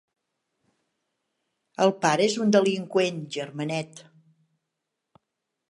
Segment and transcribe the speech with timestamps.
[1.85, 4.05] El pare és un delinqüent, germanet.